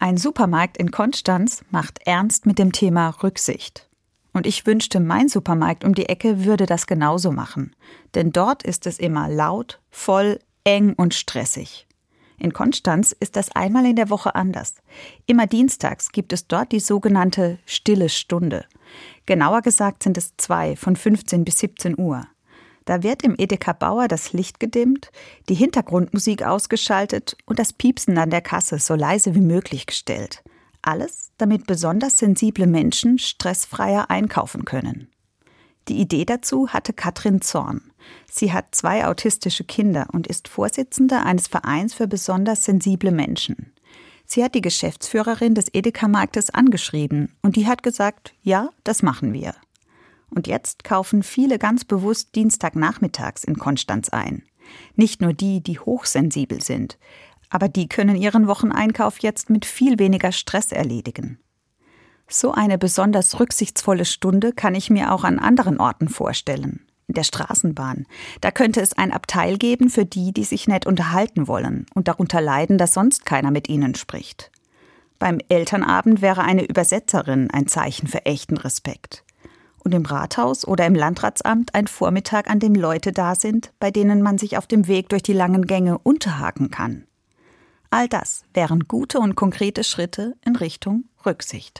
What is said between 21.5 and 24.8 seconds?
17 Uhr. Da wird im Edeka Bauer das Licht